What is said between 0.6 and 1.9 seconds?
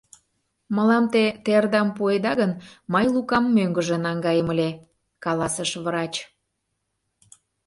—Мылам те тердам